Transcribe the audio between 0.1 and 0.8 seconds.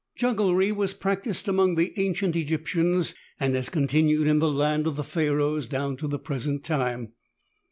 Jugglery